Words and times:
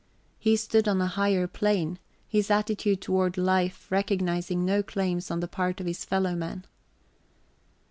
He 0.39 0.55
stood 0.55 0.87
on 0.87 0.99
a 0.99 1.05
higher 1.05 1.45
plane, 1.45 1.99
his 2.27 2.49
attitude 2.49 3.01
toward 3.01 3.37
life 3.37 3.85
recognizing 3.91 4.65
no 4.65 4.81
claims 4.81 5.29
on 5.29 5.41
the 5.41 5.47
part 5.47 5.79
of 5.79 5.85
his 5.85 6.03
fellowmen. 6.05 6.65